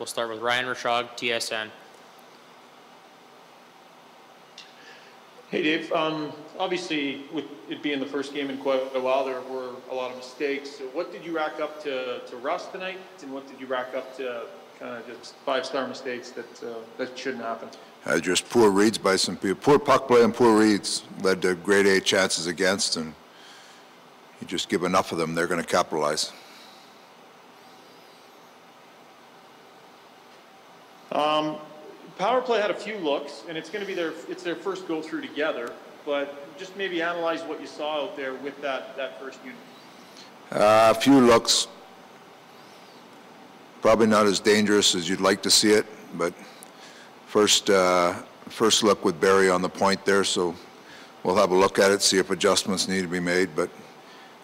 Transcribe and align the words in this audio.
We'll 0.00 0.06
start 0.06 0.30
with 0.30 0.40
Ryan 0.40 0.64
Rishaug, 0.64 1.10
TSN. 1.10 1.68
Hey, 5.50 5.62
Dave. 5.62 5.92
Um, 5.92 6.32
obviously, 6.58 7.24
with 7.34 7.44
it 7.68 7.82
being 7.82 8.00
the 8.00 8.06
first 8.06 8.32
game 8.32 8.48
in 8.48 8.56
quite 8.56 8.80
a 8.94 8.98
while, 8.98 9.26
there 9.26 9.42
were 9.42 9.72
a 9.90 9.94
lot 9.94 10.10
of 10.10 10.16
mistakes. 10.16 10.70
So 10.70 10.84
what 10.94 11.12
did 11.12 11.22
you 11.22 11.36
rack 11.36 11.60
up 11.60 11.82
to, 11.82 12.20
to 12.20 12.36
rust 12.38 12.72
tonight, 12.72 12.96
and 13.20 13.30
what 13.30 13.46
did 13.46 13.60
you 13.60 13.66
rack 13.66 13.94
up 13.94 14.16
to 14.16 14.46
kind 14.78 14.96
of 14.96 15.06
just 15.06 15.34
five-star 15.44 15.86
mistakes 15.86 16.30
that 16.30 16.62
uh, 16.62 16.76
that 16.96 17.18
shouldn't 17.18 17.42
happen? 17.42 17.68
Uh, 18.06 18.18
just 18.18 18.48
poor 18.48 18.70
reads 18.70 18.96
by 18.96 19.16
some 19.16 19.36
people. 19.36 19.60
Poor 19.60 19.78
puck 19.78 20.08
play 20.08 20.24
and 20.24 20.34
poor 20.34 20.58
reads 20.58 21.02
led 21.20 21.42
to 21.42 21.56
grade 21.56 21.84
A 21.84 22.00
chances 22.00 22.46
against, 22.46 22.96
and 22.96 23.12
you 24.40 24.46
just 24.46 24.70
give 24.70 24.82
enough 24.82 25.12
of 25.12 25.18
them, 25.18 25.34
they're 25.34 25.46
going 25.46 25.62
to 25.62 25.68
capitalize. 25.68 26.32
Um, 31.12 31.56
power 32.18 32.40
play 32.40 32.60
had 32.60 32.70
a 32.70 32.74
few 32.74 32.96
looks, 32.98 33.42
and 33.48 33.58
it's 33.58 33.70
going 33.70 33.80
to 33.80 33.86
be 33.86 33.94
their 33.94 34.12
it's 34.28 34.42
their 34.42 34.54
first 34.54 34.86
go 34.86 35.02
through 35.02 35.22
together. 35.22 35.72
But 36.06 36.56
just 36.58 36.76
maybe 36.76 37.02
analyze 37.02 37.42
what 37.42 37.60
you 37.60 37.66
saw 37.66 38.04
out 38.04 38.16
there 38.16 38.34
with 38.34 38.60
that 38.62 38.96
that 38.96 39.20
first 39.20 39.38
unit. 39.44 39.58
Uh, 40.52 40.92
a 40.96 41.00
few 41.00 41.20
looks, 41.20 41.68
probably 43.82 44.06
not 44.06 44.26
as 44.26 44.40
dangerous 44.40 44.94
as 44.94 45.08
you'd 45.08 45.20
like 45.20 45.42
to 45.42 45.50
see 45.50 45.70
it, 45.70 45.86
but 46.14 46.34
first 47.26 47.70
uh, 47.70 48.14
first 48.48 48.82
look 48.82 49.04
with 49.04 49.20
Barrie 49.20 49.50
on 49.50 49.62
the 49.62 49.68
point 49.68 50.04
there, 50.04 50.24
so 50.24 50.54
we'll 51.22 51.36
have 51.36 51.50
a 51.50 51.56
look 51.56 51.78
at 51.78 51.90
it, 51.90 52.02
see 52.02 52.18
if 52.18 52.30
adjustments 52.30 52.88
need 52.88 53.02
to 53.02 53.08
be 53.08 53.20
made. 53.20 53.54
But 53.54 53.70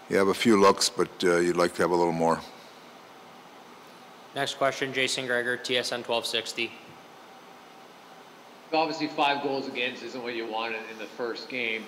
you 0.08 0.16
have 0.16 0.28
a 0.28 0.34
few 0.34 0.60
looks, 0.60 0.88
but 0.88 1.10
uh, 1.24 1.38
you'd 1.38 1.56
like 1.56 1.74
to 1.74 1.82
have 1.82 1.90
a 1.90 1.96
little 1.96 2.12
more. 2.12 2.40
Next 4.36 4.58
question, 4.58 4.92
Jason 4.92 5.24
Gregor, 5.26 5.56
TSN 5.56 6.06
1260. 6.06 6.70
Obviously, 8.70 9.06
five 9.06 9.42
goals 9.42 9.66
against 9.66 10.02
isn't 10.02 10.22
what 10.22 10.34
you 10.34 10.46
wanted 10.46 10.82
in 10.92 10.98
the 10.98 11.06
first 11.06 11.48
game. 11.48 11.84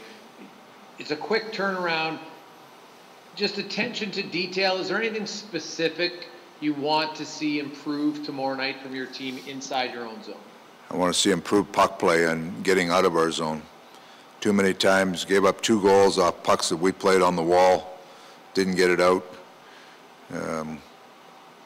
It's 0.99 1.11
a 1.11 1.17
quick 1.17 1.53
turnaround. 1.53 2.19
Just 3.35 3.59
attention 3.59 4.11
to 4.13 4.23
detail. 4.23 4.79
Is 4.79 4.89
there 4.89 4.97
anything 4.97 5.27
specific 5.27 6.29
you 6.61 6.73
want 6.73 7.15
to 7.17 7.27
see 7.27 7.59
improve 7.59 8.25
tomorrow 8.25 8.57
night 8.57 8.81
from 8.81 8.95
your 8.95 9.07
team 9.07 9.39
inside 9.47 9.93
your 9.93 10.07
own 10.07 10.23
zone? 10.23 10.37
I 10.91 10.97
want 10.97 11.13
to 11.13 11.21
see 11.21 11.33
improved 11.33 11.71
puck 11.71 11.99
play 11.99 12.25
and 12.25 12.65
getting 12.65 12.89
out 12.89 13.05
of 13.05 13.15
our 13.15 13.31
zone. 13.31 13.61
Too 14.41 14.55
many 14.55 14.73
times, 14.73 15.27
gave 15.27 15.45
up 15.45 15.61
two 15.61 15.83
goals 15.83 16.19
off 16.19 16.43
pucks 16.43 16.71
that 16.71 16.79
we 16.79 16.93
played 16.93 17.21
on 17.21 17.37
the 17.37 17.43
wall, 17.43 17.99
didn't 18.55 18.77
get 18.77 18.89
it 18.89 19.01
out. 19.03 19.23
Um, 20.33 20.81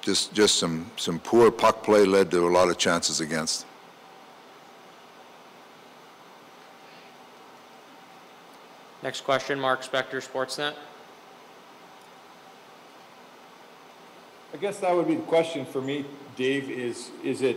just, 0.02 0.34
just 0.34 0.58
some, 0.58 0.90
some 0.96 1.18
poor 1.20 1.50
puck 1.50 1.82
play 1.82 2.04
led 2.04 2.30
to 2.32 2.46
a 2.46 2.50
lot 2.50 2.68
of 2.68 2.76
chances 2.76 3.20
against. 3.20 3.64
Next 9.02 9.22
question, 9.22 9.58
Mark 9.58 9.82
Spector, 9.82 10.20
Sportsnet. 10.20 10.74
I 14.52 14.56
guess 14.58 14.78
that 14.80 14.94
would 14.94 15.08
be 15.08 15.16
the 15.16 15.22
question 15.22 15.64
for 15.64 15.80
me, 15.80 16.04
Dave, 16.36 16.70
is, 16.70 17.10
is 17.24 17.42
it 17.42 17.56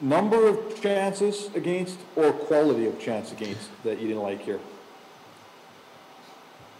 number 0.00 0.48
of 0.48 0.80
chances 0.80 1.50
against 1.54 1.98
or 2.16 2.32
quality 2.32 2.86
of 2.86 2.98
chance 2.98 3.30
against 3.30 3.68
that 3.84 4.00
you 4.00 4.08
didn't 4.08 4.22
like 4.22 4.40
here? 4.40 4.58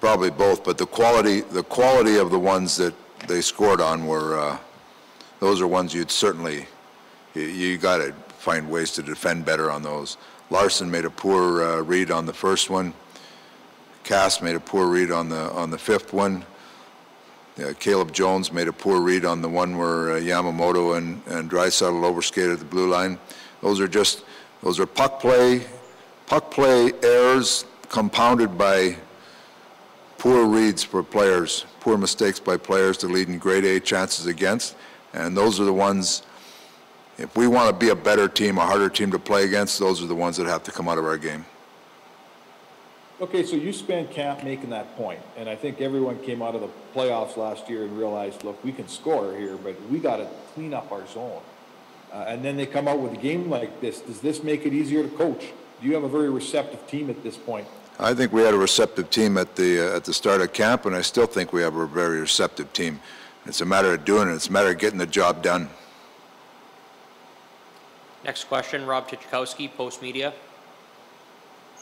Probably 0.01 0.31
both, 0.31 0.65
but 0.65 0.79
the 0.79 0.87
quality, 0.87 1.43
the 1.43 1.65
quality 1.65 2.17
of 2.17 2.31
the 2.31 2.39
ones 2.39 2.77
that 2.77 2.95
they 3.27 3.41
scored 3.41 3.81
on 3.81 4.07
were, 4.07 4.39
uh, 4.39 4.59
those 5.41 5.61
are 5.61 5.67
ones 5.67 5.95
you'd 5.95 6.11
certainly, 6.11 6.67
you, 7.35 7.43
you 7.43 7.79
got 7.79 7.99
to 7.99 8.13
find 8.39 8.71
ways 8.71 8.93
to 8.93 9.03
defend 9.03 9.45
better 9.45 9.71
on 9.71 9.83
those. 9.83 10.17
Larsson 10.51 10.91
made 10.91 11.05
a 11.05 11.11
poor 11.11 11.63
uh, 11.63 11.81
read 11.83 12.11
on 12.11 12.27
the 12.27 12.33
first 12.33 12.71
one. 12.71 12.95
Cass 14.05 14.41
made 14.41 14.57
a 14.57 14.61
poor 14.61 14.87
read 14.87 15.11
on 15.11 15.29
the 15.29 15.51
on 15.53 15.71
the 15.71 15.79
fifth 15.79 16.13
one. 16.13 16.45
Uh, 17.63 17.73
Caleb 17.79 18.13
Jones 18.13 18.53
made 18.53 18.69
a 18.69 18.73
poor 18.73 19.01
read 19.01 19.25
on 19.25 19.43
the 19.43 19.49
one 19.49 19.77
where 19.77 20.13
uh, 20.13 20.21
Yamamoto 20.21 20.97
and 20.97 21.21
and 21.27 21.51
Draisaitl 21.51 22.05
overskated 22.05 22.59
the 22.59 22.65
blue 22.65 22.89
line. 22.89 23.19
Those 23.61 23.81
are 23.81 23.89
just 23.89 24.25
those 24.63 24.81
are 24.81 24.87
puck 24.87 25.21
play, 25.21 25.67
puck 26.27 26.51
play 26.51 26.93
errors 27.03 27.67
compounded 27.89 28.57
by 28.57 28.97
poor 30.19 30.47
reads 30.47 30.83
for 30.83 31.03
players, 31.03 31.65
poor 31.81 31.97
mistakes 31.97 32.41
by 32.41 32.57
players 32.57 32.97
to 32.99 33.07
lead 33.07 33.29
in 33.29 33.39
grade 33.39 33.65
A 33.65 33.79
chances 33.79 34.27
against, 34.27 34.75
and 35.13 35.37
those 35.37 35.61
are 35.61 35.65
the 35.65 35.73
ones. 35.73 36.23
If 37.19 37.37
we 37.37 37.47
want 37.47 37.69
to 37.69 37.75
be 37.75 37.91
a 37.91 37.97
better 37.97 38.29
team, 38.29 38.59
a 38.59 38.67
harder 38.67 38.89
team 38.89 39.11
to 39.11 39.19
play 39.19 39.45
against, 39.45 39.79
those 39.79 40.03
are 40.03 40.07
the 40.07 40.15
ones 40.15 40.37
that 40.37 40.47
have 40.47 40.63
to 40.65 40.73
come 40.73 40.89
out 40.89 40.99
of 40.99 41.05
our 41.05 41.19
game. 41.19 41.45
Okay, 43.21 43.45
so 43.45 43.57
you 43.57 43.73
spent 43.73 44.13
camp 44.13 44.45
making 44.45 44.71
that 44.71 44.97
point, 44.97 45.19
and 45.37 45.49
I 45.49 45.57
think 45.57 45.81
everyone 45.81 46.21
came 46.21 46.41
out 46.41 46.55
of 46.55 46.61
the 46.61 46.69
playoffs 46.95 47.37
last 47.37 47.69
year 47.69 47.83
and 47.83 47.99
realized, 47.99 48.45
look, 48.45 48.63
we 48.63 48.71
can 48.71 48.87
score 48.87 49.37
here, 49.37 49.57
but 49.57 49.75
we 49.91 49.99
got 49.99 50.19
to 50.19 50.29
clean 50.55 50.73
up 50.73 50.93
our 50.93 51.05
zone. 51.09 51.43
Uh, 52.13 52.25
and 52.29 52.45
then 52.45 52.57
they 52.57 52.65
come 52.65 52.87
out 52.87 53.01
with 53.01 53.13
a 53.13 53.17
game 53.17 53.51
like 53.51 53.81
this. 53.81 54.01
Does 54.01 54.21
this 54.21 54.45
make 54.45 54.65
it 54.67 54.73
easier 54.73 55.03
to 55.03 55.09
coach? 55.09 55.53
Do 55.81 55.89
you 55.89 55.95
have 55.95 56.05
a 56.05 56.09
very 56.09 56.31
receptive 56.31 56.87
team 56.87 57.11
at 57.11 57.23
this 57.25 57.37
point? 57.37 57.67
I 57.99 58.15
think 58.15 58.33
we 58.33 58.43
had 58.43 58.55
a 58.55 58.59
receptive 58.59 59.11
team 59.11 59.37
at 59.37 59.57
the 59.57 59.93
uh, 59.93 59.97
at 59.97 60.05
the 60.05 60.15
start 60.15 60.41
of 60.41 60.53
camp, 60.53 60.87
and 60.87 60.95
I 60.95 61.03
still 61.03 61.27
think 61.27 61.53
we 61.53 61.63
have 61.63 61.75
a 61.75 61.87
very 61.87 62.21
receptive 62.21 62.73
team. 62.73 63.01
It's 63.49 63.63
a 63.63 63.67
matter 63.67 63.95
of 63.95 64.05
doing 64.05 64.29
it. 64.29 64.35
It's 64.35 64.49
a 64.49 64.53
matter 64.53 64.69
of 64.69 64.79
getting 64.79 64.99
the 64.99 65.07
job 65.07 65.43
done. 65.43 65.71
Next 68.23 68.45
question, 68.45 68.85
Rob 68.85 69.09
Tychkowski, 69.09 69.75
Post 69.75 70.03
Media. 70.03 70.35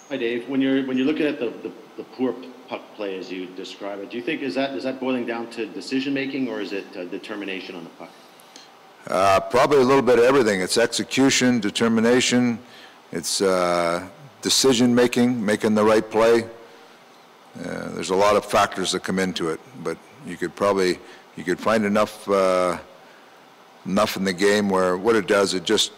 Hi, 0.08 0.16
Dave. 0.16 0.48
When 0.48 0.60
you're 0.60 0.86
when 0.86 0.96
you're 0.96 1.06
looking 1.06 1.26
at 1.26 1.40
the, 1.40 1.50
the, 1.50 1.72
the, 1.96 2.04
poor 2.04 2.32
puck 2.68 2.82
play 2.94 3.18
as 3.18 3.32
you 3.32 3.46
describe 3.46 3.98
it, 3.98 4.10
do 4.10 4.16
you 4.16 4.22
think 4.22 4.42
is 4.42 4.54
that 4.54 4.74
is 4.76 4.84
that 4.84 5.00
boiling 5.00 5.26
down 5.26 5.50
to 5.50 5.66
decision 5.66 6.14
making 6.14 6.48
or 6.48 6.60
is 6.60 6.72
it 6.72 6.86
uh, 6.96 7.04
determination 7.06 7.74
on 7.74 7.82
the 7.82 7.90
puck? 7.90 8.10
Uh, 9.08 9.40
probably 9.40 9.78
a 9.78 9.84
little 9.84 10.02
bit 10.02 10.20
of 10.20 10.24
everything. 10.24 10.60
It's 10.60 10.78
execution, 10.78 11.58
determination, 11.58 12.60
it's 13.10 13.40
uh, 13.40 14.06
decision 14.40 14.94
making, 14.94 15.44
making 15.44 15.74
the 15.74 15.84
right 15.84 16.08
play. 16.08 16.44
Uh, 16.44 17.88
there's 17.90 18.10
a 18.10 18.16
lot 18.16 18.36
of 18.36 18.44
factors 18.44 18.92
that 18.92 19.02
come 19.02 19.18
into 19.18 19.48
it, 19.48 19.58
but 19.82 19.98
you 20.24 20.36
could 20.36 20.54
probably 20.54 21.00
you 21.36 21.44
could 21.44 21.60
find 21.60 21.84
enough 21.84 22.28
uh, 22.28 22.78
enough 23.84 24.16
in 24.16 24.24
the 24.24 24.32
game 24.32 24.68
where 24.68 24.96
what 24.96 25.14
it 25.14 25.26
does 25.26 25.54
it 25.54 25.64
just 25.64 25.92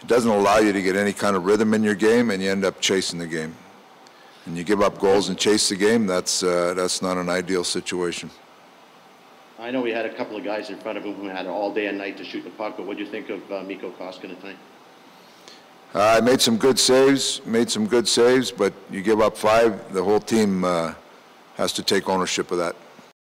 it 0.00 0.06
doesn't 0.06 0.30
allow 0.30 0.58
you 0.58 0.72
to 0.72 0.82
get 0.82 0.96
any 0.96 1.12
kind 1.12 1.34
of 1.34 1.44
rhythm 1.44 1.74
in 1.74 1.82
your 1.82 1.94
game, 1.94 2.30
and 2.30 2.42
you 2.42 2.50
end 2.50 2.64
up 2.64 2.80
chasing 2.80 3.18
the 3.18 3.26
game. 3.26 3.54
And 4.46 4.56
you 4.56 4.64
give 4.64 4.80
up 4.80 4.98
goals 4.98 5.28
and 5.28 5.36
chase 5.36 5.68
the 5.68 5.76
game. 5.76 6.06
That's 6.06 6.42
uh, 6.42 6.74
that's 6.74 7.02
not 7.02 7.16
an 7.16 7.28
ideal 7.28 7.64
situation. 7.64 8.30
I 9.58 9.72
know 9.72 9.82
we 9.82 9.90
had 9.90 10.06
a 10.06 10.14
couple 10.14 10.36
of 10.36 10.44
guys 10.44 10.70
in 10.70 10.78
front 10.78 10.98
of 10.98 11.04
him 11.04 11.14
who 11.14 11.28
had 11.28 11.46
all 11.46 11.74
day 11.74 11.86
and 11.86 11.98
night 11.98 12.16
to 12.18 12.24
shoot 12.24 12.44
the 12.44 12.50
puck, 12.50 12.76
but 12.76 12.86
what 12.86 12.96
do 12.96 13.02
you 13.02 13.10
think 13.10 13.28
of 13.28 13.50
uh, 13.50 13.62
Mikko 13.62 13.90
Koskinen 13.90 14.38
tonight? 14.40 14.56
I 15.94 16.18
uh, 16.18 16.20
made 16.20 16.40
some 16.40 16.58
good 16.58 16.78
saves, 16.78 17.44
made 17.44 17.68
some 17.68 17.86
good 17.86 18.06
saves, 18.06 18.52
but 18.52 18.72
you 18.90 19.02
give 19.02 19.20
up 19.20 19.36
five, 19.36 19.92
the 19.92 20.04
whole 20.04 20.20
team 20.20 20.62
uh, 20.62 20.94
has 21.56 21.72
to 21.72 21.82
take 21.82 22.08
ownership 22.08 22.52
of 22.52 22.58
that. 22.58 22.76